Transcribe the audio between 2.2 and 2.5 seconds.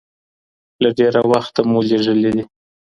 دي